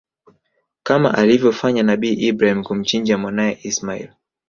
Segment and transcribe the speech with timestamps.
[0.83, 4.09] Kama alivyofanya nabii Ibrahim kumchinja mwanae Ismail